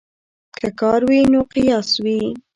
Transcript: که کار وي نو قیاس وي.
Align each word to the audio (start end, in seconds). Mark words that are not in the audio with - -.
که 0.57 0.67
کار 0.79 1.01
وي 1.09 1.19
نو 1.31 1.39
قیاس 1.53 1.89
وي. 2.03 2.21